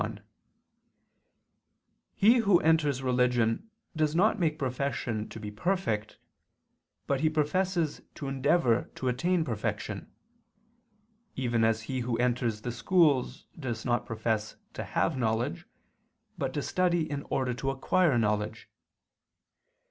[0.01, 0.19] 1:
[2.15, 6.17] He who enters religion does not make profession to be perfect,
[7.05, 10.11] but he professes to endeavor to attain perfection;
[11.35, 15.67] even as he who enters the schools does not profess to have knowledge,
[16.35, 18.67] but to study in order to acquire knowledge.